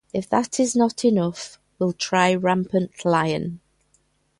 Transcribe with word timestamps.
If 0.13 0.27
that 0.29 0.59
is 0.59 0.75
not 0.75 1.05
enough 1.05 1.59
will 1.77 1.93
try 1.93 2.33
Rampant 2.33 3.05
Lion. 3.05 3.59